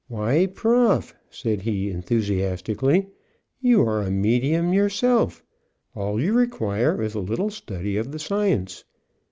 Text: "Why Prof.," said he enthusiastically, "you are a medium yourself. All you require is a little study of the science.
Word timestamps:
"Why 0.07 0.47
Prof.," 0.47 1.13
said 1.29 1.61
he 1.61 1.91
enthusiastically, 1.91 3.05
"you 3.61 3.83
are 3.83 4.01
a 4.01 4.09
medium 4.09 4.73
yourself. 4.73 5.43
All 5.95 6.19
you 6.19 6.33
require 6.33 6.99
is 7.03 7.13
a 7.13 7.19
little 7.19 7.51
study 7.51 7.97
of 7.97 8.11
the 8.11 8.17
science. 8.17 8.83